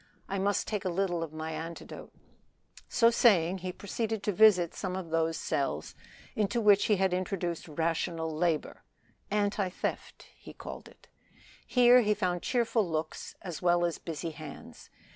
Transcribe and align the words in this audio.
I 0.27 0.39
must 0.39 0.67
take 0.67 0.83
a 0.83 0.89
little 0.89 1.21
of 1.21 1.31
my 1.31 1.51
antidote." 1.51 2.11
So 2.89 3.11
saying 3.11 3.59
he 3.59 3.71
proceeded 3.71 4.23
to 4.23 4.31
visit 4.31 4.73
some 4.73 4.95
of 4.95 5.11
those 5.11 5.37
cells 5.37 5.93
into 6.35 6.59
which 6.59 6.85
he 6.85 6.95
had 6.95 7.13
introduced 7.13 7.67
rational 7.67 8.31
labor 8.35 8.81
(anti 9.29 9.69
theft 9.69 10.25
he 10.35 10.53
called 10.53 10.87
it). 10.87 11.07
Here 11.67 12.01
he 12.01 12.15
found 12.15 12.41
cheerful 12.41 12.89
looks 12.89 13.35
as 13.43 13.61
well 13.61 13.85
as 13.85 13.99
busy 13.99 14.31
hands. 14.31 14.89